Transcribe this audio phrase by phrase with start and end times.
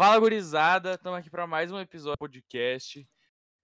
[0.00, 0.94] Fala, gurizada!
[0.94, 3.06] Estamos aqui para mais um episódio do podcast.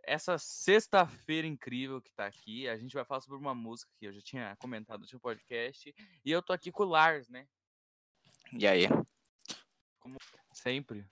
[0.04, 4.12] Essa sexta-feira incrível que tá aqui, a gente vai falar sobre uma música que eu
[4.12, 5.94] já tinha comentado no seu podcast.
[6.22, 7.48] E eu tô aqui com o Lars, né?
[8.52, 8.82] E aí?
[9.98, 10.18] Como
[10.52, 11.06] sempre,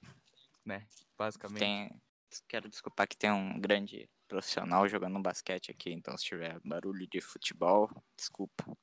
[0.62, 0.86] né?
[1.16, 1.58] Basicamente.
[1.58, 2.02] Tem...
[2.46, 7.22] Quero desculpar que tem um grande profissional jogando basquete aqui, então se tiver barulho de
[7.22, 8.76] futebol, desculpa.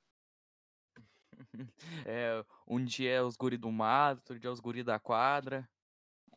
[2.04, 5.70] é, um dia é os guri do mato, outro dia é os guri da quadra.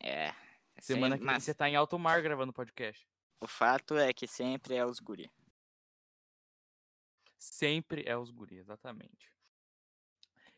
[0.05, 0.31] É.
[0.79, 3.07] Semana sempre- que vem você tá em alto mar gravando podcast.
[3.41, 5.31] O fato é que sempre é os guri.
[7.39, 9.33] Sempre é os guri, exatamente.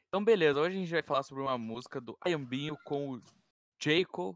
[0.08, 0.60] Então, beleza.
[0.60, 3.24] Hoje a gente vai falar sobre uma música do Ayambinho com o
[3.80, 4.36] Jacob,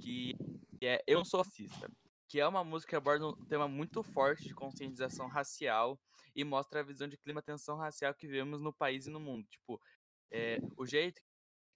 [0.00, 0.36] que
[0.80, 1.90] é Eu Sou Racista.
[2.28, 6.00] Que é uma música que aborda um tema muito forte de conscientização racial
[6.34, 9.46] e mostra a visão de clima tensão racial que vivemos no país e no mundo.
[9.48, 9.80] Tipo,
[10.30, 11.20] é, o jeito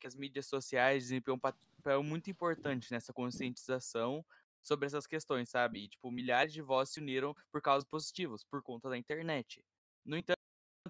[0.01, 1.61] que as mídias sociais desempenham um papel
[2.05, 4.25] muito importante nessa conscientização
[4.63, 5.85] sobre essas questões, sabe?
[5.85, 9.65] E, tipo, milhares de vozes se uniram por causas positivas, por conta da internet.
[10.05, 10.37] No entanto,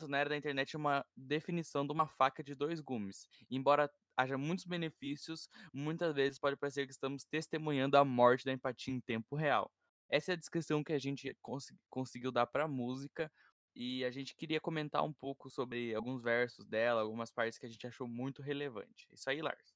[0.08, 3.28] na era da internet é uma definição de uma faca de dois gumes.
[3.50, 8.94] Embora haja muitos benefícios, muitas vezes pode parecer que estamos testemunhando a morte da empatia
[8.94, 9.70] em tempo real.
[10.08, 13.30] Essa é a descrição que a gente cons- conseguiu dar para a música
[13.74, 17.68] e a gente queria comentar um pouco sobre alguns versos dela, algumas partes que a
[17.68, 19.06] gente achou muito relevante.
[19.12, 19.75] Isso aí, Lars.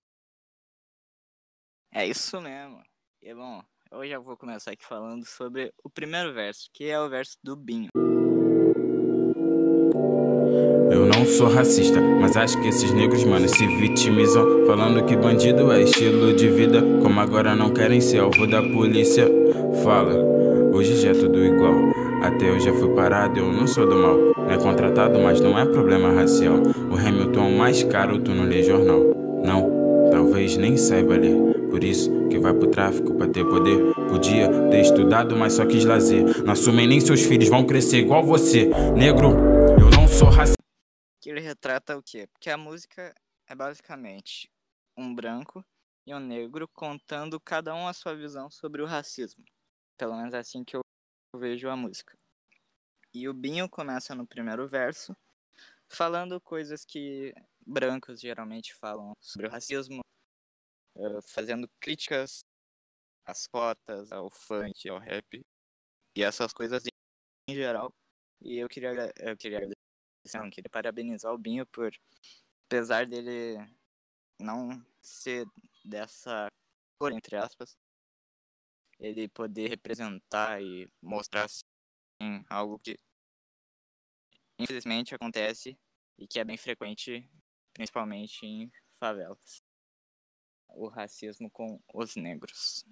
[1.92, 2.80] É isso mesmo.
[3.20, 3.60] E bom,
[3.92, 7.56] hoje eu vou começar aqui falando sobre o primeiro verso, que é o verso do
[7.56, 7.88] Binho.
[10.92, 14.66] Eu não sou racista, mas acho que esses negros, mano, se vitimizam.
[14.66, 16.80] Falando que bandido é estilo de vida.
[17.02, 19.26] Como agora não querem ser alvo da polícia.
[19.82, 20.14] Fala,
[20.72, 21.74] hoje já é tudo igual.
[22.22, 24.16] Até eu já fui parado, eu não sou do mal.
[24.36, 26.54] Não é contratado, mas não é problema racial.
[26.88, 29.00] O Hamilton é o mais caro, tu não lê jornal.
[29.44, 31.49] Não, talvez nem saiba ler.
[31.70, 33.94] Por isso que vai pro tráfico pra ter poder.
[34.08, 36.42] Podia ter estudado, mas só quis lazer.
[36.44, 38.66] Não assumem nem seus filhos vão crescer igual você.
[38.96, 39.28] Negro,
[39.78, 40.56] eu não sou racista.
[41.20, 42.26] Que ele retrata o quê?
[42.32, 43.14] Porque a música
[43.48, 44.50] é basicamente
[44.96, 45.64] um branco
[46.04, 49.44] e um negro contando cada um a sua visão sobre o racismo.
[49.96, 50.80] Pelo menos é assim que eu
[51.36, 52.18] vejo a música.
[53.14, 55.16] E o Binho começa no primeiro verso
[55.88, 57.34] falando coisas que
[57.66, 60.00] brancos geralmente falam sobre o racismo,
[61.22, 62.44] fazendo críticas
[63.24, 65.44] às cotas, ao funk, ao rap
[66.16, 66.84] e essas coisas
[67.48, 67.92] em geral.
[68.40, 71.92] E eu queria, eu queria agradecer, não, queria parabenizar o Binho por,
[72.66, 73.56] apesar dele
[74.38, 75.46] não ser
[75.84, 76.48] dessa
[76.98, 77.76] cor, entre aspas,
[78.98, 82.98] ele poder representar e mostrar assim, algo que
[84.58, 85.78] infelizmente acontece
[86.18, 87.28] e que é bem frequente,
[87.72, 89.62] principalmente em favelas.
[90.74, 92.84] O racismo com os negros.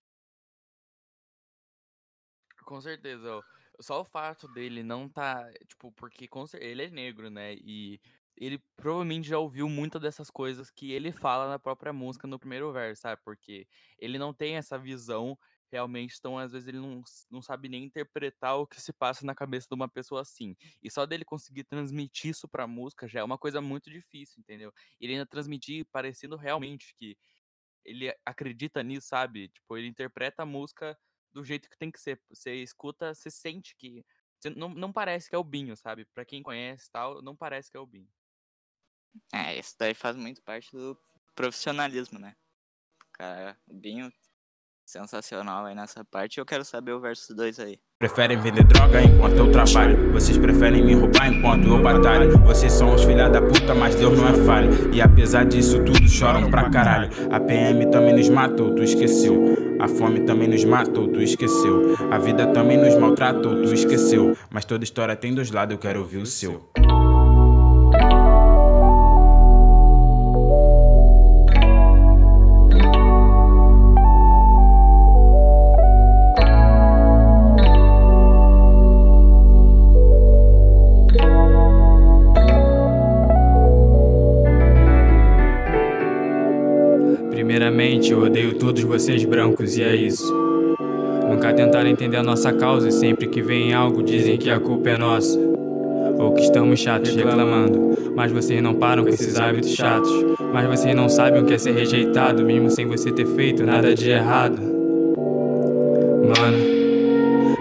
[2.64, 3.40] Com certeza.
[3.80, 6.28] Só o fato dele não tá, tipo, porque
[6.60, 7.54] ele é negro, né?
[7.54, 8.00] E
[8.36, 12.72] ele provavelmente já ouviu muitas dessas coisas que ele fala na própria música no primeiro
[12.72, 13.20] verso, sabe?
[13.24, 13.66] Porque
[13.98, 15.38] ele não tem essa visão
[15.70, 19.34] realmente, então às vezes ele não, não sabe nem interpretar o que se passa na
[19.34, 20.56] cabeça de uma pessoa assim.
[20.82, 24.72] E só dele conseguir transmitir isso pra música já é uma coisa muito difícil, entendeu?
[25.00, 27.16] Ele ainda transmitir parecendo realmente que
[27.88, 29.48] ele acredita nisso, sabe?
[29.48, 30.98] Tipo, ele interpreta a música
[31.32, 32.20] do jeito que tem que ser.
[32.30, 34.04] Você escuta, você sente que.
[34.38, 36.04] você não, não parece que é o Binho, sabe?
[36.06, 38.08] Pra quem conhece tal, não parece que é o Binho.
[39.32, 40.98] É, isso daí faz muito parte do
[41.34, 42.36] profissionalismo, né?
[43.12, 44.12] Cara, o Binho,
[44.88, 46.38] sensacional aí nessa parte.
[46.38, 47.78] Eu quero saber o verso 2 aí.
[47.98, 50.12] Preferem vender droga enquanto eu trabalho.
[50.12, 52.38] Vocês preferem me roubar enquanto eu batalho.
[52.38, 54.94] Vocês são os filha da puta, mas Deus não é falho.
[54.94, 57.10] E apesar disso tudo, choram pra caralho.
[57.30, 59.76] A PM também nos matou, tu esqueceu.
[59.78, 61.94] A fome também nos matou, tu esqueceu.
[62.10, 64.36] A vida também nos maltratou, tu esqueceu.
[64.50, 66.66] Mas toda história tem dois lados, eu quero ouvir o seu.
[88.06, 90.32] Eu odeio todos vocês brancos e é isso.
[91.28, 94.90] Nunca tentaram entender a nossa causa e sempre que vem algo dizem que a culpa
[94.90, 95.38] é nossa.
[96.16, 97.98] Ou que estamos chatos reclamando.
[98.14, 100.10] Mas vocês não param com esses hábitos chatos.
[100.52, 103.94] Mas vocês não sabem o que é ser rejeitado, mesmo sem você ter feito nada
[103.94, 104.58] de errado.
[106.38, 106.78] Mano.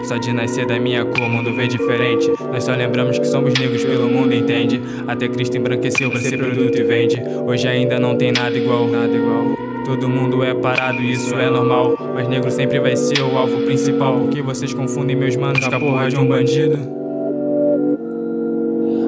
[0.04, 2.30] Só de nascer da minha cor, o mundo vê diferente.
[2.50, 4.80] Nós só lembramos que somos negros pelo mundo, entende?
[5.06, 7.20] Até Cristo embranqueceu pra ser produto e vende.
[7.44, 9.67] Hoje ainda não tem nada igual, nada igual.
[9.88, 11.96] Todo mundo é parado, isso é normal.
[12.12, 14.20] Mas negro sempre vai ser o alvo principal.
[14.20, 16.76] Porque vocês confundem meus manos com a porra de um bandido.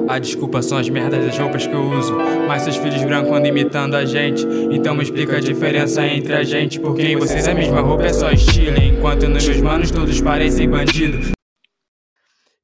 [0.09, 2.17] A desculpa são as merdas das roupas que eu uso.
[2.47, 4.43] Mas seus filhos brancos andam imitando a gente.
[4.71, 6.79] Então me explica a diferença entre a gente.
[6.79, 8.77] Porque em vocês a mesma roupa é só estilo.
[8.77, 11.31] Enquanto nos meus manos todos parecem bandidos.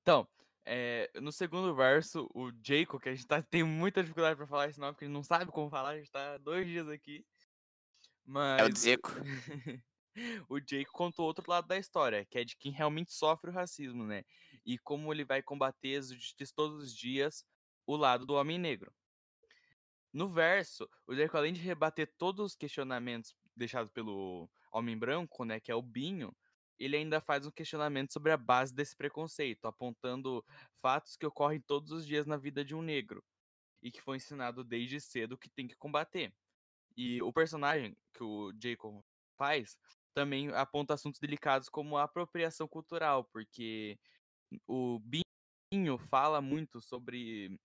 [0.02, 0.28] Então,
[0.66, 4.70] é, no segundo verso, o Jacob, que a gente tá, tem muita dificuldade pra falar
[4.70, 7.24] esse nome, porque a gente não sabe como falar, a gente tá dois dias aqui.
[8.28, 8.62] Mas.
[8.62, 9.12] É o Zico.
[10.50, 14.04] o Jake contou outro lado da história, que é de quem realmente sofre o racismo,
[14.04, 14.24] né?
[14.66, 17.46] E como ele vai combater as injustiças todos os dias
[17.86, 18.94] o lado do homem negro.
[20.12, 25.60] No verso, o Jake, além de rebater todos os questionamentos deixados pelo homem branco, né,
[25.60, 26.36] que é o Binho,
[26.78, 30.44] ele ainda faz um questionamento sobre a base desse preconceito, apontando
[30.82, 33.24] fatos que ocorrem todos os dias na vida de um negro
[33.82, 36.34] e que foi ensinado desde cedo que tem que combater.
[36.98, 39.04] E o personagem que o Jacob
[39.38, 39.78] faz
[40.14, 44.00] também aponta assuntos delicados como a apropriação cultural, porque
[44.68, 47.60] o Binho fala muito sobre.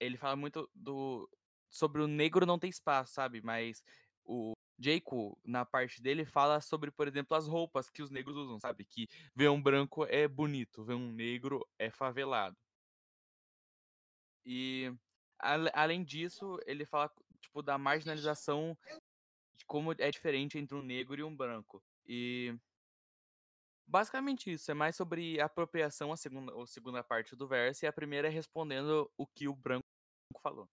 [0.00, 1.28] Ele fala muito do.
[1.70, 3.42] sobre o negro não ter espaço, sabe?
[3.42, 3.84] Mas
[4.24, 8.58] o Jaco, na parte dele, fala sobre, por exemplo, as roupas que os negros usam,
[8.58, 8.86] sabe?
[8.86, 12.56] Que ver um branco é bonito, ver um negro é favelado.
[14.44, 14.90] E
[15.38, 18.76] além disso, ele fala tipo da marginalização
[19.56, 21.82] de como é diferente entre um negro e um branco.
[22.06, 22.54] E
[23.86, 27.92] basicamente isso, é mais sobre apropriação a segunda, a segunda parte do verso e a
[27.92, 29.84] primeira é respondendo o que o branco
[30.42, 30.68] falou.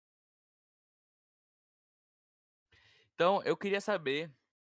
[3.13, 4.31] Então, eu queria saber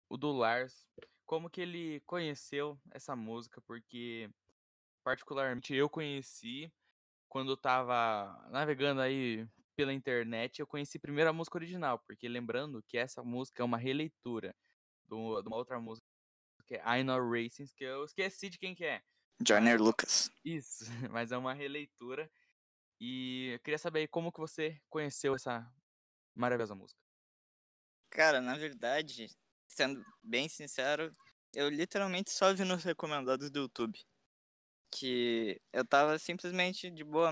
[0.10, 0.88] o do Lars,
[1.26, 4.30] como que ele conheceu essa música, porque
[5.04, 6.74] particularmente eu conheci
[7.30, 9.48] quando eu tava navegando aí
[9.81, 13.80] pela internet, eu conheci primeiro a música original, porque lembrando que essa música é uma
[13.80, 14.56] releitura
[15.07, 16.06] de uma outra música
[16.68, 19.01] que é I Know Racing, que eu esqueci de quem que é.
[19.44, 20.30] Joyner Lucas.
[20.45, 22.31] Isso, mas é uma releitura.
[23.00, 25.68] E eu queria saber como que você conheceu essa
[26.36, 27.01] maravilhosa música.
[28.12, 29.36] Cara, na verdade,
[29.68, 31.12] sendo bem sincero,
[31.56, 34.00] eu literalmente só vi nos recomendados do YouTube.
[34.92, 37.31] Que eu tava simplesmente de boa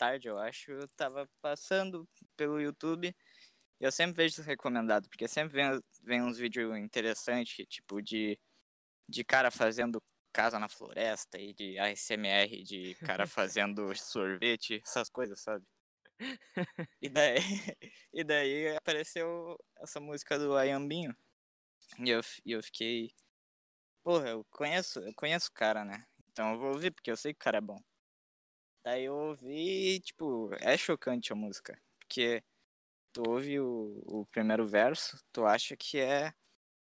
[0.00, 0.72] tarde, eu acho.
[0.72, 3.14] Eu tava passando pelo YouTube.
[3.78, 8.38] E eu sempre vejo recomendado, porque sempre vem, vem uns vídeos interessantes, tipo de,
[9.08, 10.02] de cara fazendo
[10.32, 15.66] casa na floresta e de ASMR de cara fazendo sorvete, essas coisas, sabe?
[17.00, 17.36] E daí,
[18.12, 21.14] e daí apareceu essa música do Ayambinho.
[21.98, 23.14] E eu, e eu fiquei.
[24.02, 26.04] Porra, eu conheço, eu conheço o cara, né?
[26.30, 27.82] Então eu vou ouvir, porque eu sei que o cara é bom.
[28.82, 31.78] Daí eu ouvi, tipo, é chocante a música.
[31.98, 32.42] Porque
[33.12, 36.32] tu ouve o, o primeiro verso, tu acha que é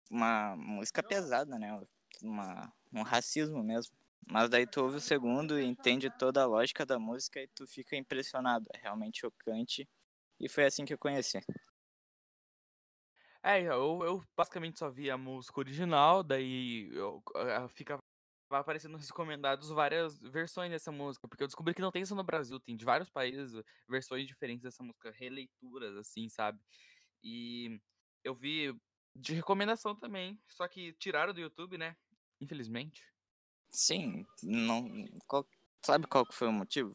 [0.10, 1.82] uma música pesada, né?
[2.22, 3.96] Uma, um racismo mesmo.
[4.28, 7.68] Mas daí tu ouve o segundo e entende toda a lógica da música e tu
[7.68, 8.68] fica impressionado.
[8.74, 9.88] É realmente chocante.
[10.40, 11.40] E foi assim que eu conheci.
[13.44, 17.98] É, eu, eu basicamente só vi a música original, daí eu, eu, fica
[18.52, 22.14] vai aparecendo nos recomendados várias versões dessa música, porque eu descobri que não tem isso
[22.14, 23.54] no Brasil, tem de vários países
[23.88, 26.60] versões diferentes dessa música, releituras, assim, sabe?
[27.24, 27.80] E
[28.24, 28.76] eu vi
[29.16, 31.96] de recomendação também, só que tiraram do YouTube, né?
[32.42, 33.04] Infelizmente.
[33.70, 35.06] Sim, não.
[35.26, 35.48] Qual,
[35.82, 36.94] sabe qual que foi o motivo?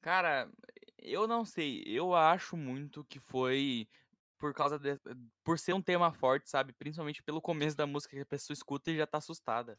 [0.00, 0.50] Cara,
[0.98, 1.82] eu não sei.
[1.86, 3.88] Eu acho muito que foi
[4.36, 4.98] por causa de,
[5.44, 6.72] por ser um tema forte, sabe?
[6.72, 9.78] Principalmente pelo começo da música que a pessoa escuta e já tá assustada.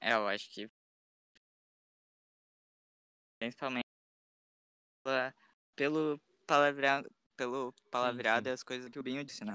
[0.00, 0.70] É, eu acho que
[3.38, 3.84] principalmente
[5.74, 8.50] pelo palavreado, pelo palavreado sim, sim.
[8.50, 9.54] e as coisas que o Binho disse, né?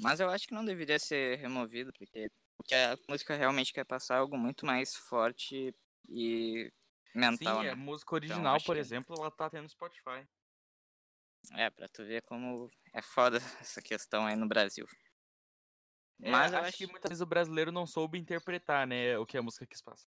[0.00, 4.18] Mas eu acho que não deveria ser removido, porque porque a música realmente quer passar
[4.18, 5.74] algo muito mais forte
[6.08, 6.70] e
[7.14, 7.60] mental.
[7.60, 7.70] Sim, né?
[7.70, 8.80] a música então, original, então, por que...
[8.80, 10.28] exemplo, ela tá tendo Spotify.
[11.54, 14.86] É, pra tu ver como é foda essa questão aí no Brasil.
[16.20, 19.26] É, Mas eu acho, acho que muitas vezes o brasileiro não soube interpretar, né, o
[19.26, 20.08] que a música quis passar.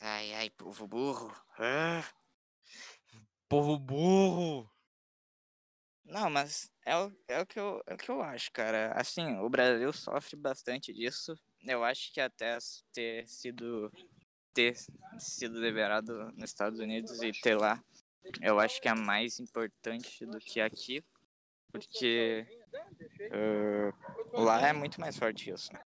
[0.00, 1.34] Ai, ai, povo burro.
[1.58, 2.04] Ah.
[3.48, 4.70] Povo burro!
[6.04, 8.92] Não, mas é o, é, o que eu, é o que eu acho, cara.
[8.92, 11.34] Assim, o Brasil sofre bastante disso.
[11.62, 12.58] Eu acho que até
[12.92, 13.90] ter sido
[14.54, 14.74] ter
[15.18, 17.84] sido liberado nos Estados Unidos e ter lá,
[18.40, 21.04] eu acho que é mais importante do que aqui,
[21.70, 22.46] porque
[23.32, 25.72] uh, lá é muito mais forte isso.
[25.72, 25.82] Né?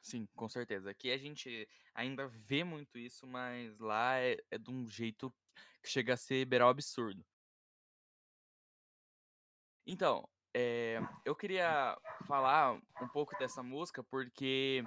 [0.00, 0.90] Sim, com certeza.
[0.90, 5.32] Aqui a gente ainda vê muito isso, mas lá é, é de um jeito
[5.82, 7.24] que chega a ser beral absurdo.
[9.86, 11.96] Então, é, eu queria
[12.26, 14.84] falar um pouco dessa música porque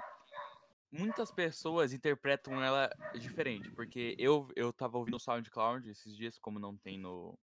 [0.92, 3.72] muitas pessoas interpretam ela diferente.
[3.72, 7.38] Porque eu, eu tava ouvindo o SoundCloud esses dias, como não tem no,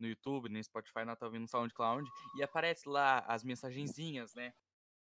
[0.00, 4.52] no YouTube, nem Spotify, não tava ouvindo no SoundCloud, e aparece lá as mensagenzinhas, né?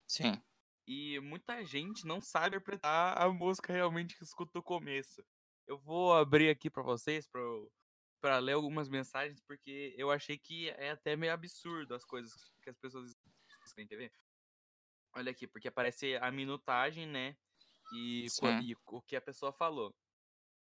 [0.07, 0.41] Sim.
[0.85, 5.23] E muita gente não sabe interpretar a música realmente que escuta o começo.
[5.65, 7.41] Eu vou abrir aqui para vocês, pra,
[8.21, 12.69] pra ler algumas mensagens, porque eu achei que é até meio absurdo as coisas que
[12.69, 13.15] as pessoas
[13.65, 14.13] escrevem, ver?
[15.15, 17.37] Olha aqui, porque aparece a minutagem, né?
[17.93, 18.27] E,
[18.63, 19.95] e o que a pessoa falou.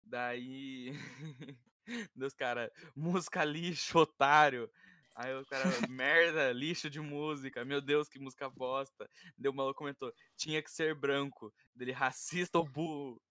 [0.03, 0.91] Daí.
[2.15, 4.69] Deus, cara, música lixo, otário.
[5.15, 7.65] Aí o cara, merda, lixo de música.
[7.65, 9.09] Meu Deus, que música bosta.
[9.37, 11.53] Deu o maluco comentou, tinha que ser branco.
[11.75, 13.21] Dele, racista ou burro.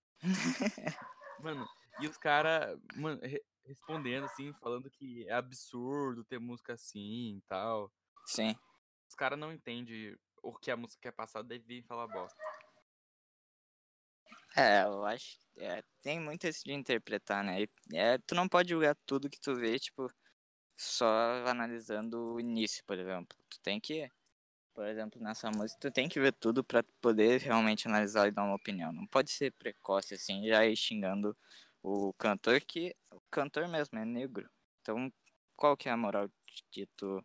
[1.40, 1.66] Mano,
[2.00, 7.42] e os caras, mano, re- respondendo assim, falando que é absurdo ter música assim e
[7.48, 7.90] tal.
[8.26, 8.54] Sim.
[9.08, 12.36] Os caras não entendem o que a música quer passar, daí vem falar bosta.
[14.60, 15.38] É, eu acho.
[15.58, 17.64] É, tem muito esse de interpretar, né?
[17.94, 20.08] É, tu não pode julgar tudo que tu vê, tipo,
[20.78, 21.06] só
[21.46, 23.38] analisando o início, por exemplo.
[23.50, 24.10] Tu tem que,
[24.74, 28.44] por exemplo, nessa música, tu tem que ver tudo pra poder realmente analisar e dar
[28.44, 28.92] uma opinião.
[28.92, 31.36] Não pode ser precoce assim, já ir xingando
[31.82, 34.50] o cantor, que o cantor mesmo é negro.
[34.82, 35.12] Então,
[35.56, 36.30] qual que é a moral
[36.72, 37.24] de tu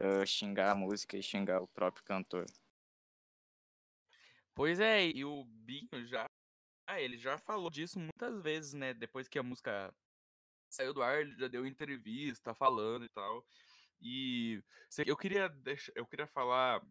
[0.00, 2.46] eh, xingar a música e xingar o próprio cantor?
[4.54, 6.28] Pois é, e o Binho já.
[6.86, 8.92] Ah, ele já falou disso muitas vezes, né?
[8.92, 9.94] Depois que a música
[10.70, 13.46] saiu do ar, ele já deu entrevista falando e tal.
[14.00, 14.62] E
[15.06, 16.82] eu queria deixar, eu queria falar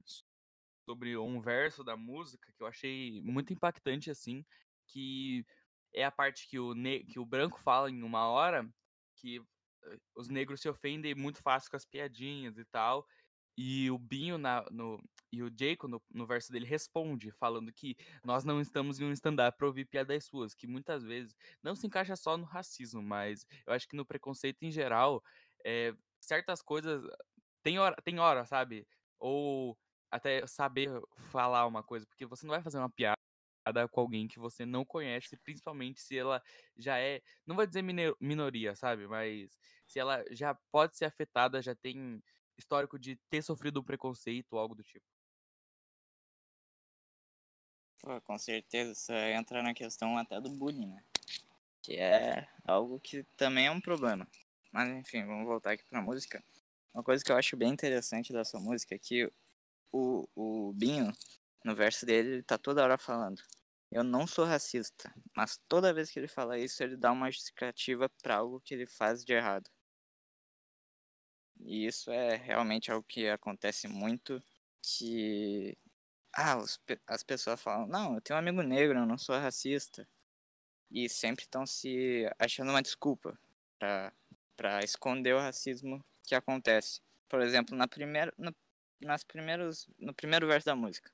[0.86, 4.44] sobre um verso da música que eu achei muito impactante assim,
[4.88, 5.46] que
[5.94, 8.68] é a parte que o, ne que o branco fala em uma hora
[9.16, 9.40] que
[9.84, 13.08] eh, os negros se ofendem muito fácil com as piadinhas e tal.
[13.58, 15.00] E o Binho na, no,
[15.34, 19.12] e o Jacob no, no verso dele responde, falando que nós não estamos em um
[19.12, 23.48] stand-up para ouvir piadas suas, que muitas vezes não se encaixa só no racismo, mas
[23.66, 25.24] eu acho que no preconceito em geral,
[25.66, 27.04] eh, certas coisas
[27.64, 28.88] tem hora, tem hora, sabe?
[29.20, 29.76] Ou
[30.12, 30.92] até saber
[31.32, 33.18] falar uma coisa, porque você não vai fazer uma piada
[33.92, 36.44] com alguém que você não conhece, principalmente se ela
[36.78, 39.08] já é, não vou dizer minoria, sabe?
[39.08, 42.22] Mas se ela já pode ser afetada, já tem
[42.56, 45.06] histórico de ter sofrido um preconceito ou algo do tipo.
[48.04, 51.02] Pô, com certeza, isso entra na questão até do bullying, né?
[51.82, 54.28] Que é algo que também é um problema.
[54.74, 56.44] Mas enfim, vamos voltar aqui pra música.
[56.94, 59.32] Uma coisa que eu acho bem interessante dessa música é que
[59.90, 61.14] o, o Binho,
[61.64, 63.42] no verso dele, ele tá toda hora falando.
[63.90, 68.10] Eu não sou racista, mas toda vez que ele fala isso, ele dá uma justificativa
[68.22, 69.70] pra algo que ele faz de errado.
[71.62, 74.44] E isso é realmente algo que acontece muito,
[74.82, 75.78] que
[76.34, 80.08] ah, os as pessoas falam, não, eu tenho um amigo negro, eu não sou racista.
[80.92, 83.38] E sempre estão se achando uma desculpa
[84.56, 87.02] pra esconder o racismo que acontece.
[87.30, 88.56] Por exemplo, na primeira, no,
[89.02, 91.12] nas primeiros, no primeiro verso da música,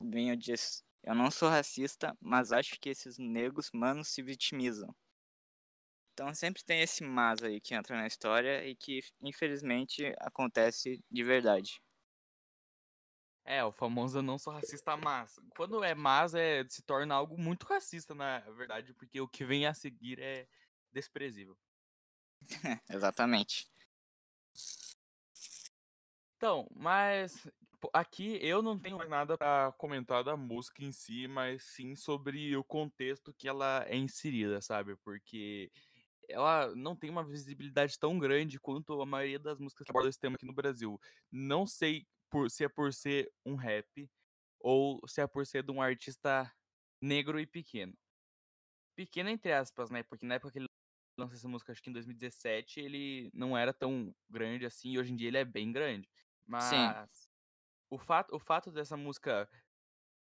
[0.00, 4.94] o Binho diz, eu não sou racista, mas acho que esses negros, manos, se vitimizam.
[6.12, 11.22] Então sempre tem esse mas aí que entra na história e que, infelizmente, acontece de
[11.24, 11.80] verdade.
[13.44, 15.38] É, o famoso eu não sou racista mas.
[15.56, 19.66] Quando é mas, é, se torna algo muito racista, na verdade, porque o que vem
[19.66, 20.48] a seguir é
[20.92, 21.56] desprezível.
[22.88, 23.68] Exatamente.
[26.36, 27.46] Então, mas
[27.92, 32.56] aqui eu não tenho mais nada pra comentar da música em si, mas sim sobre
[32.56, 34.96] o contexto que ela é inserida, sabe?
[34.96, 35.70] Porque
[36.28, 40.18] ela não tem uma visibilidade tão grande quanto a maioria das músicas que abordam esse
[40.18, 40.98] tema aqui no Brasil.
[41.30, 44.10] Não sei por, se é por ser um rap
[44.58, 46.52] ou se é por ser de um artista
[47.00, 47.94] negro e pequeno.
[48.96, 50.02] Pequeno entre aspas, né?
[50.02, 50.66] Porque na época que ele
[51.16, 55.12] lançou essa música, acho que em 2017, ele não era tão grande assim, e hoje
[55.12, 56.08] em dia ele é bem grande.
[56.44, 57.28] Mas
[57.90, 59.48] o fato, o fato dessa música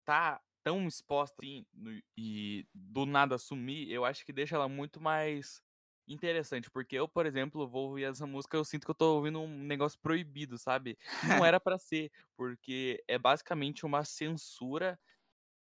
[0.05, 5.01] tá tão exposta assim, no- e do nada sumir, eu acho que deixa ela muito
[5.01, 5.61] mais
[6.07, 6.69] interessante.
[6.71, 9.63] Porque eu, por exemplo, vou ouvir essa música, eu sinto que eu tô ouvindo um
[9.63, 10.97] negócio proibido, sabe?
[11.21, 15.00] Não era pra ser, porque é basicamente uma censura,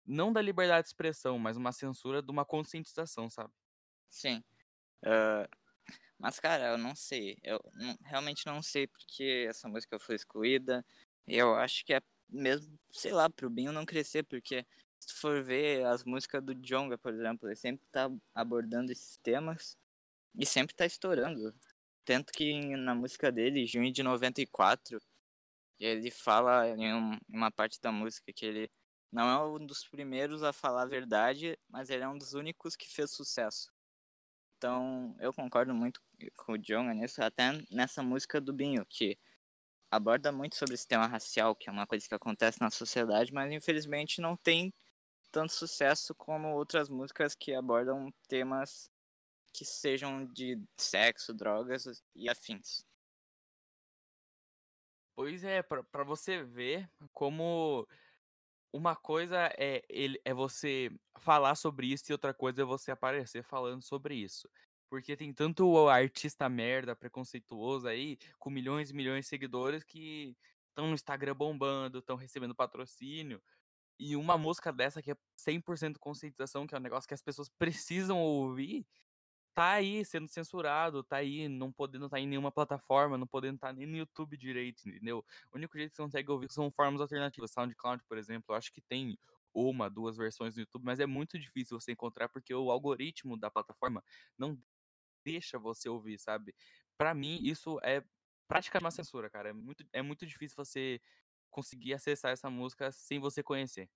[0.05, 3.53] não da liberdade de expressão, mas uma censura de uma conscientização, sabe?
[4.09, 4.43] Sim.
[5.05, 5.47] Ah,
[6.19, 7.37] mas, cara, eu não sei.
[7.43, 10.85] Eu não- realmente não sei porque essa música foi excluída.
[11.27, 14.65] Eu acho que é mesmo, sei lá, pro Binho não crescer, porque
[14.99, 19.17] se tu for ver as músicas do Djonga, por exemplo, ele sempre tá abordando esses
[19.19, 19.77] temas
[20.35, 21.53] e sempre tá estourando.
[22.05, 24.99] Tanto que na música dele, junho de 94,
[25.79, 28.71] ele fala em um- uma parte da música que ele
[29.11, 32.75] não é um dos primeiros a falar a verdade, mas ele é um dos únicos
[32.75, 33.69] que fez sucesso.
[34.57, 36.01] Então, eu concordo muito
[36.35, 39.17] com o Jonga nisso, até nessa música do Binho, que
[39.91, 43.51] aborda muito sobre esse tema racial, que é uma coisa que acontece na sociedade, mas
[43.53, 44.73] infelizmente não tem
[45.31, 48.91] tanto sucesso como outras músicas que abordam temas
[49.53, 52.85] que sejam de sexo, drogas e afins.
[55.15, 57.85] Pois é, pra você ver como
[58.71, 63.43] uma coisa é, ele, é você falar sobre isso e outra coisa é você aparecer
[63.43, 64.49] falando sobre isso.
[64.89, 70.35] Porque tem tanto artista merda, preconceituoso aí, com milhões e milhões de seguidores que
[70.69, 73.41] estão no Instagram bombando, estão recebendo patrocínio.
[73.99, 77.49] E uma música dessa que é 100% conscientização, que é um negócio que as pessoas
[77.49, 78.87] precisam ouvir,
[79.59, 83.73] tá aí sendo censurado, tá aí não podendo estar em nenhuma plataforma, não podendo estar
[83.73, 85.21] nem no YouTube direito, entendeu?
[85.51, 87.51] O único jeito que você consegue ouvir são formas alternativas.
[87.51, 89.19] SoundCloud, por exemplo, eu acho que tem
[89.53, 93.51] uma, duas versões no YouTube, mas é muito difícil você encontrar porque o algoritmo da
[93.51, 94.01] plataforma
[94.37, 94.57] não
[95.25, 96.55] deixa você ouvir, sabe?
[96.97, 98.01] Pra mim, isso é
[98.47, 99.49] praticamente uma censura, cara.
[99.49, 101.01] É muito, é muito difícil você
[101.49, 103.89] conseguir acessar essa música sem você conhecer.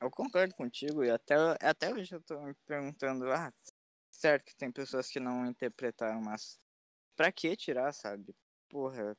[0.00, 3.52] Eu concordo contigo e até, até hoje eu tô me perguntando, ah,
[4.10, 6.58] certo que tem pessoas que não interpretaram, mas
[7.16, 8.34] pra que tirar, sabe?
[8.68, 9.16] Porra,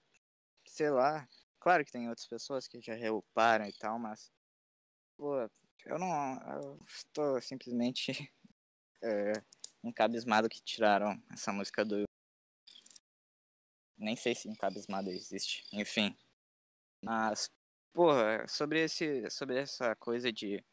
[0.66, 1.28] sei lá.
[1.60, 4.32] Claro que tem outras pessoas que já reparam e tal, mas,
[5.16, 5.38] pô,
[5.86, 8.12] eu não, eu estou simplesmente
[9.04, 9.34] é,
[9.84, 12.04] encabismado que tiraram essa música do.
[13.98, 16.18] Nem sei se encabismado existe, enfim.
[17.04, 17.50] Mas,
[17.94, 20.64] porra, sobre, esse, sobre essa coisa de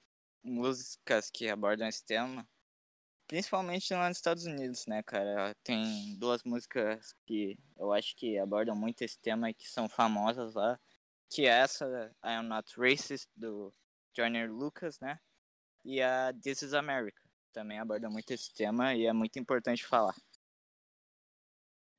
[0.42, 2.48] músicas que abordam esse tema,
[3.28, 5.54] principalmente lá nos Estados Unidos, né, cara?
[5.62, 10.54] Tem duas músicas que eu acho que abordam muito esse tema e que são famosas
[10.54, 10.80] lá,
[11.30, 11.86] que é essa
[12.24, 13.72] I Am Not Racist, do
[14.16, 15.20] Joyner Lucas, né?
[15.84, 17.22] E a This Is America.
[17.52, 20.14] Também aborda muito esse tema e é muito importante falar.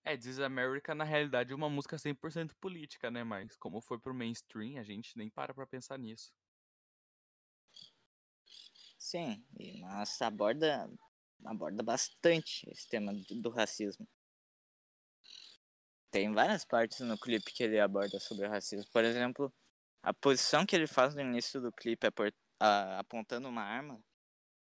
[0.03, 3.23] É, This is America, na realidade, é uma música 100% política, né?
[3.23, 6.33] Mas como foi pro mainstream, a gente nem para pra pensar nisso.
[8.97, 10.89] Sim, e- mas aborda,
[11.45, 14.07] aborda bastante esse tema do, racismo.
[16.11, 18.89] Tem várias partes no clipe que ele aborda sobre o racismo.
[18.91, 19.53] Por exemplo,
[20.01, 22.07] a posição que ele faz no início do clipe
[22.97, 24.01] apontando uma arma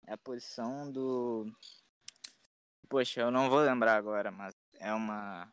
[0.06, 1.46] é a posição do.
[2.88, 5.52] Poxa, eu não vou lembrar agora, mas é uma.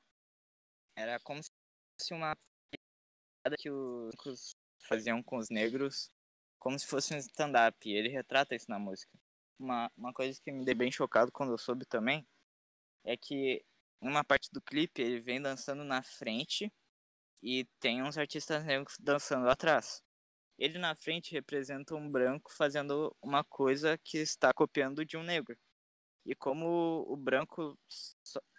[0.96, 1.50] Era como se
[2.00, 2.36] fosse uma
[3.58, 4.56] que os
[4.88, 6.12] faziam com os negros,
[6.60, 7.78] como se fosse um stand-up.
[7.88, 9.21] E ele retrata isso na música.
[9.62, 12.28] Uma, uma coisa que me deu bem chocado quando eu soube também
[13.04, 13.64] é que
[14.02, 16.74] uma parte do clipe ele vem dançando na frente
[17.44, 20.02] e tem uns artistas negros dançando atrás.
[20.58, 25.56] Ele na frente representa um branco fazendo uma coisa que está copiando de um negro.
[26.26, 27.78] E como o branco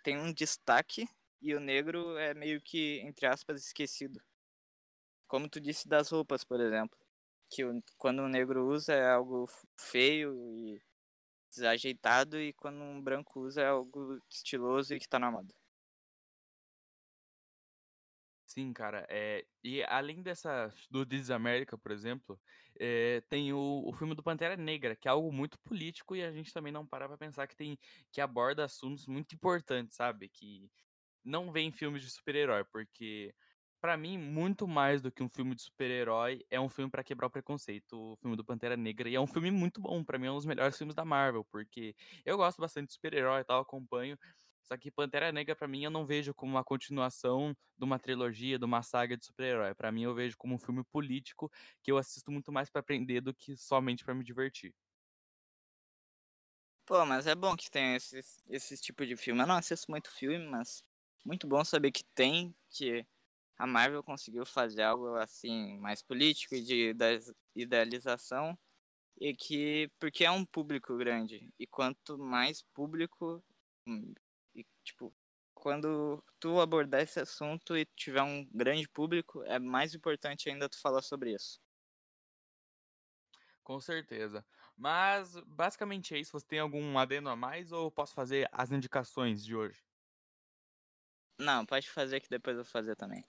[0.05, 1.09] tem um destaque
[1.41, 4.23] e o negro é meio que, entre aspas, esquecido.
[5.27, 6.97] Como tu disse das roupas, por exemplo.
[7.51, 7.63] Que
[7.99, 10.81] quando o negro usa é algo feio e
[11.55, 15.55] desajeitado, e quando um branco usa é algo estiloso e que tá na moda.
[18.47, 19.07] Sim, cara.
[19.09, 22.39] É, e além dessa, do This is America, por exemplo,
[22.79, 26.31] é, tem o, o filme do Pantera Negra, que é algo muito político e a
[26.31, 27.79] gente também não para pra pensar que tem
[28.11, 30.29] que aborda assuntos muito importantes, sabe?
[30.29, 30.71] Que
[31.25, 33.35] não vem em filmes de super-herói, porque
[33.83, 37.27] pra mim muito mais do que um filme de super-herói é um filme pra quebrar
[37.27, 40.29] o preconceito, o filme do Pantera Negra, e é um filme muito bom, pra mim
[40.29, 43.61] é um dos melhores filmes da Marvel, porque eu gosto bastante de super-herói e tal,
[43.61, 44.17] acompanho,
[44.63, 48.59] só que Pantera Negra pra mim eu não vejo como uma continuação de uma trilogia,
[48.59, 49.75] de uma saga de super-herói.
[49.75, 51.51] Pra mim eu vejo como um filme político
[51.83, 54.73] que eu assisto muito mais pra aprender do que somente pra me divertir.
[56.87, 59.41] Pô, mas é bom que tem esses, esses tipos de filme.
[59.41, 60.85] Eu não assisto muito filme, mas
[61.25, 63.05] muito bom saber que tem, que
[63.63, 66.93] a Marvel conseguiu fazer algo assim, mais político e de
[67.55, 68.59] idealização.
[69.21, 71.49] E que, porque é um público grande.
[71.61, 73.41] E quanto mais público,
[73.87, 74.13] hum,
[74.53, 75.15] e tipo,
[75.55, 80.81] quando tu abordar esse assunto e tiver um grande público, é mais importante ainda tu
[80.81, 81.61] falar sobre isso.
[83.63, 84.45] Com certeza.
[84.77, 86.33] Mas basicamente é isso.
[86.33, 89.85] Você tem algum adendo a mais ou posso fazer as indicações de hoje?
[91.39, 93.25] Não, pode fazer que depois eu vou fazer também.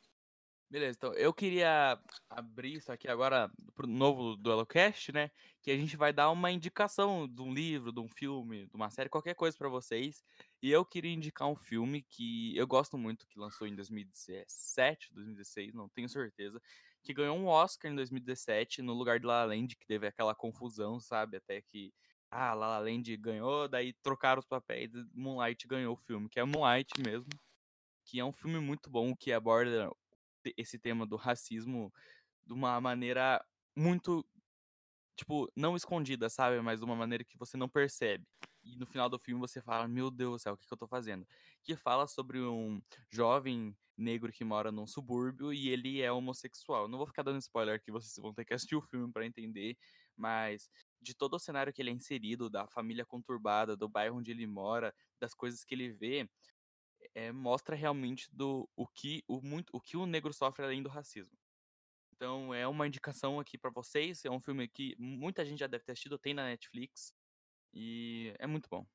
[0.69, 5.29] Beleza, então eu queria abrir isso aqui agora pro novo DueloCast, né?
[5.61, 8.89] Que a gente vai dar uma indicação de um livro, de um filme, de uma
[8.89, 10.23] série, qualquer coisa pra vocês.
[10.63, 15.73] E eu queria indicar um filme que eu gosto muito, que lançou em 2017, 2016,
[15.75, 16.59] não tenho certeza,
[17.03, 20.33] que ganhou um Oscar em 2017 no lugar de La La Land, que teve aquela
[20.33, 21.37] confusão, sabe?
[21.37, 21.93] Até que
[22.31, 26.43] ah, La La Land ganhou, daí trocaram os papéis, Moonlight ganhou o filme, que é
[26.43, 27.29] Moonlight mesmo,
[28.05, 29.89] que é um filme muito bom que aborda
[30.57, 31.93] esse tema do racismo
[32.45, 33.43] de uma maneira
[33.75, 34.25] muito,
[35.15, 36.61] tipo, não escondida, sabe?
[36.61, 38.25] Mas de uma maneira que você não percebe.
[38.63, 40.77] E no final do filme você fala, meu Deus do céu, o que, que eu
[40.77, 41.25] tô fazendo?
[41.63, 46.87] Que fala sobre um jovem negro que mora num subúrbio e ele é homossexual.
[46.87, 49.77] Não vou ficar dando spoiler aqui, vocês vão ter que assistir o filme para entender,
[50.15, 50.69] mas
[51.01, 54.47] de todo o cenário que ele é inserido, da família conturbada, do bairro onde ele
[54.47, 56.27] mora, das coisas que ele vê,
[57.15, 60.89] é, mostra realmente do o que o muito o que o negro sofre além do
[60.89, 61.37] racismo.
[62.15, 65.83] Então é uma indicação aqui pra vocês, é um filme que muita gente já deve
[65.85, 67.13] ter assistido, tem na Netflix
[67.73, 68.85] e é muito bom.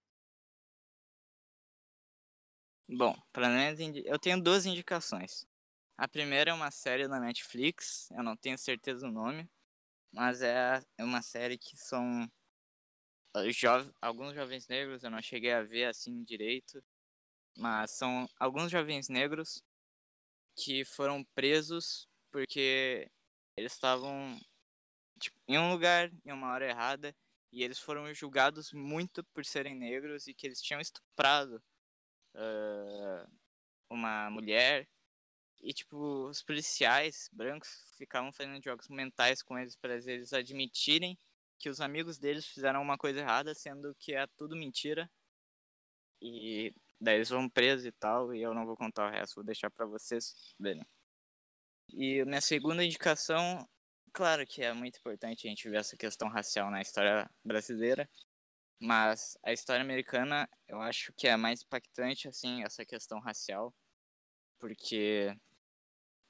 [2.90, 3.48] Bom, para
[4.04, 5.46] eu tenho duas indicações.
[5.96, 9.50] A primeira é uma série na Netflix, eu não tenho certeza do nome,
[10.12, 12.28] mas é é uma série que são
[13.36, 16.82] eh, jove- alguns jovens negros, eu não cheguei a ver assim direito,
[17.58, 19.62] mas são alguns jovens negros
[20.56, 23.10] que foram presos porque
[23.56, 24.38] eles estavam
[25.20, 27.14] tipo, em um lugar em uma hora errada
[27.52, 31.62] e eles foram julgados muito por serem negros e que eles tinham estuprado
[32.34, 33.26] ah,
[33.90, 34.88] uma mulher.
[35.60, 41.18] E tipo os policiais brancos ficavam fazendo jogos mentais com eles para eles admitirem
[41.58, 45.10] que os amigos deles fizeram uma coisa errada sendo que é tudo mentira.
[46.22, 49.44] E daí eles vão presos e tal e eu não vou contar o resto vou
[49.44, 50.54] deixar para vocês.
[50.58, 50.86] Verem
[51.90, 53.68] e minha segunda indicação
[54.12, 58.08] claro que é muito importante a gente ver essa questão racial na história brasileira
[58.80, 63.74] mas a história americana eu acho que é mais impactante assim essa questão racial
[64.58, 65.34] porque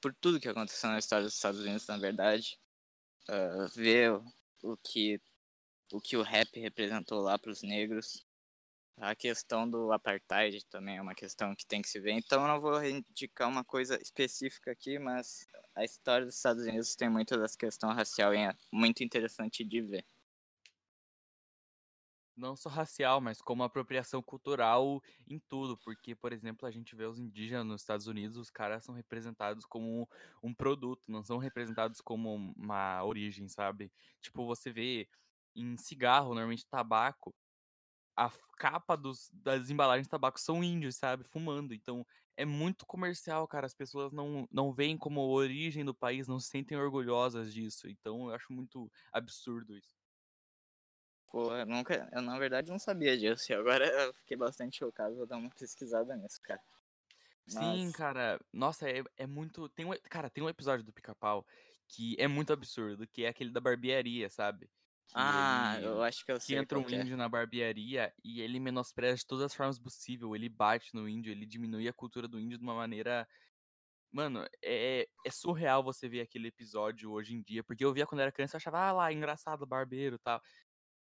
[0.01, 2.59] por tudo que aconteceu na história dos Estados Unidos na verdade
[3.27, 4.11] ah, ver
[4.63, 5.21] o que
[5.91, 8.25] o que o rap representou lá para os negros
[8.99, 12.59] a questão do apartheid também é uma questão que tem que se ver então não
[12.59, 17.57] vou indicar uma coisa específica aqui mas a história dos Estados Unidos tem muito dessa
[17.57, 20.05] questão racial e é muito interessante de ver
[22.35, 27.03] Não só racial, mas como apropriação cultural em tudo, porque, por exemplo, a gente vê
[27.05, 30.07] os indígenas nos Estados Unidos, os caras são representados como
[30.41, 33.91] um produto, não são representados como uma origem, sabe?
[34.21, 35.09] Tipo, você vê
[35.53, 37.35] em cigarro, normalmente tabaco,
[38.25, 41.23] a capa dos, das embalagens de tabaco são índios, sabe?
[41.23, 41.73] Fumando.
[41.73, 42.05] Então,
[42.35, 43.65] é muito comercial, cara.
[43.65, 47.87] As pessoas não, não veem como origem do país, não se sentem orgulhosas disso.
[47.87, 49.97] Então, eu acho muito absurdo isso.
[51.31, 55.15] Pô, eu nunca, eu na verdade não sabia disso e agora eu fiquei bastante chocado,
[55.15, 56.59] vou dar uma pesquisada nisso, cara.
[57.47, 58.39] Sim, Mas- cara.
[58.51, 59.69] Nossa, é, é muito.
[59.69, 61.45] Tem um, cara, tem um episódio do Pica-Pau
[61.87, 64.69] que é muito absurdo, que é aquele da barbearia, sabe?
[65.15, 67.03] Que Ah, ele- eu acho que eu que sei entra um qual que é.
[67.03, 70.31] índio na barbearia e ele menospreza de todas as formas possíveis.
[70.33, 73.27] Ele bate no índio, ele diminui a cultura do índio de uma maneira.
[74.11, 77.63] Mano, é, é surreal você ver aquele episódio hoje em dia.
[77.63, 80.41] Porque eu via quando era criança e achava, ah lá, engraçado, barbeiro e tal.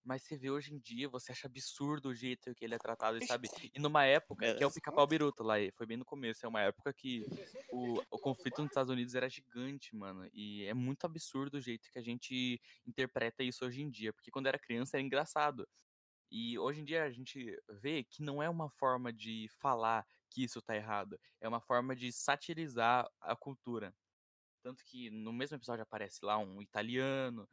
[0.05, 3.17] Mas você vê hoje em dia, você acha absurdo o jeito que ele é tratado,
[3.17, 3.49] e sabe?
[3.73, 6.61] E numa época, que é o pica-pau biruta lá, foi bem no começo, é uma
[6.61, 7.25] época que
[7.71, 10.29] o, o conflito nos Estados Unidos era gigante, mano.
[10.31, 14.13] E é muito absurdo o jeito que a gente interpreta isso hoje em dia.
[14.13, 15.67] Porque quando era criança era engraçado.
[16.29, 20.43] E hoje em dia a gente vê que não é uma forma de falar que
[20.43, 21.19] isso tá errado.
[21.41, 23.91] É uma forma de satirizar a cultura.
[24.61, 27.47] Tanto que no mesmo episódio aparece lá um italiano,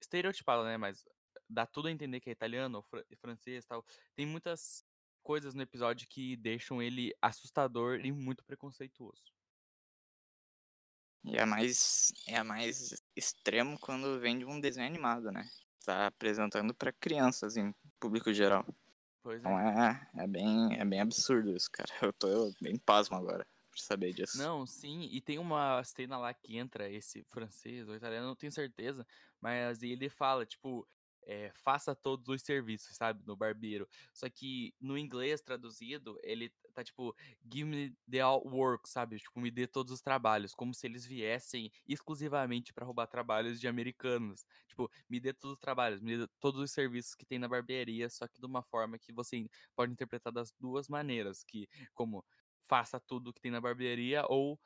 [0.00, 0.76] estereotipado, né?
[0.76, 1.04] Mas
[1.48, 3.84] dá tudo a entender que é italiano, ou fran- francês tal.
[4.14, 4.84] Tem muitas
[5.22, 9.32] coisas no episódio que deixam ele assustador e muito preconceituoso.
[11.24, 15.48] E é mais, é mais extremo quando vem de um desenho animado, né?
[15.84, 18.66] Tá apresentando pra crianças em público geral.
[19.22, 20.10] Pois Então é.
[20.14, 21.88] é, é bem, é bem absurdo isso, cara.
[22.02, 24.38] Eu tô bem pasmo agora por saber disso.
[24.38, 28.52] Não, sim, e tem uma cena lá que entra esse francês ou italiano, não tenho
[28.52, 29.06] certeza,
[29.40, 30.86] mas ele fala, tipo,
[31.26, 33.88] é, faça todos os serviços, sabe, no barbeiro.
[34.12, 37.14] Só que no inglês traduzido, ele tá tipo,
[37.50, 39.18] give me the all work, sabe?
[39.18, 43.68] Tipo, me dê todos os trabalhos, como se eles viessem exclusivamente pra roubar trabalhos de
[43.68, 44.46] americanos.
[44.68, 48.08] Tipo, me dê todos os trabalhos, me dê todos os serviços que tem na barbearia,
[48.10, 52.24] só que de uma forma que você pode interpretar das duas maneiras, que como
[52.66, 54.58] faça tudo que tem na barbearia ou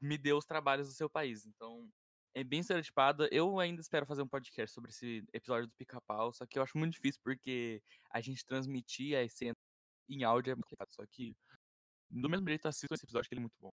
[0.00, 1.46] me dê os trabalhos do seu país.
[1.46, 1.88] Então,
[2.34, 3.28] é bem estereotipado.
[3.30, 6.76] Eu ainda espero fazer um podcast sobre esse episódio do Pica-Pau, só que eu acho
[6.78, 9.56] muito difícil porque a gente transmitir a essência
[10.08, 10.92] em áudio é muito complicado.
[10.92, 11.36] Só que,
[12.10, 13.72] do mesmo jeito, assisto esse episódio que ele é muito bom.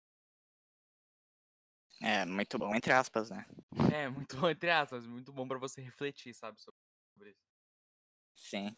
[2.01, 3.45] É, muito bom, entre aspas, né?
[3.93, 7.43] É, muito bom, entre aspas, muito bom pra você refletir, sabe, sobre isso.
[8.35, 8.77] Sim.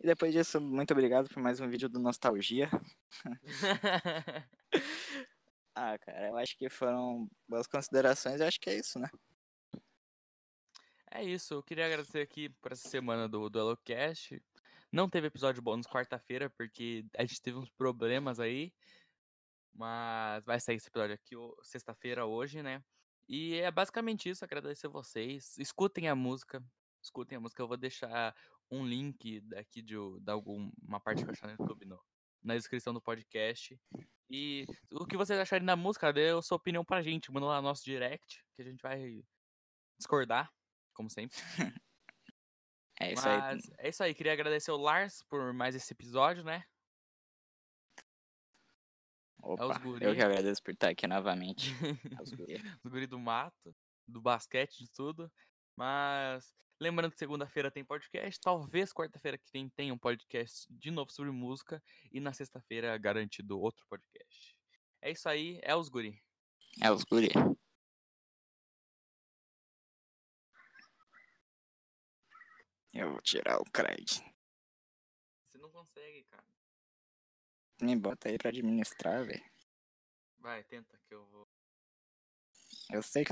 [0.00, 2.68] E depois disso, muito obrigado por mais um vídeo do Nostalgia.
[5.78, 8.40] ah, cara, eu acho que foram boas considerações.
[8.40, 9.08] Eu acho que é isso, né?
[11.12, 14.42] É isso, eu queria agradecer aqui por essa semana do, do HelloCast.
[14.90, 18.72] Não teve episódio bônus quarta-feira, porque a gente teve uns problemas aí.
[19.72, 22.82] Mas vai sair esse episódio aqui sexta-feira hoje, né?
[23.28, 25.56] E é basicamente isso, agradecer vocês.
[25.58, 26.60] Escutem a música.
[27.00, 27.62] Escutem a música.
[27.62, 28.34] Eu vou deixar
[28.68, 32.02] um link daqui de, de alguma parte que eu achar no YouTube no,
[32.42, 33.78] na descrição do podcast.
[34.30, 37.32] E o que vocês acharem da música, dê a sua opinião pra gente.
[37.32, 39.22] Manda lá no nosso direct, que a gente vai
[39.98, 40.52] discordar,
[40.94, 41.36] como sempre.
[43.00, 43.74] É isso Mas aí.
[43.78, 44.12] é isso aí.
[44.12, 46.64] Queria agradecer o Lars por mais esse episódio, né?
[49.40, 50.04] Opa, os guri.
[50.04, 51.70] eu que agradeço por estar aqui novamente.
[52.20, 52.58] É os guri.
[52.82, 53.74] do guri do mato,
[54.06, 55.30] do basquete, de tudo.
[55.76, 61.10] Mas lembrando que segunda-feira tem podcast, talvez quarta-feira que vem tenha um podcast de novo
[61.10, 64.56] sobre música e na sexta-feira garantido outro podcast.
[65.00, 66.22] É isso aí, é os guri.
[66.82, 67.30] É os guri.
[72.92, 74.06] Eu vou tirar o Craig.
[75.46, 76.44] Você não consegue, cara.
[77.80, 79.44] Me bota aí pra administrar, velho.
[80.38, 81.48] Vai, tenta que eu vou.
[82.90, 83.26] Eu sei que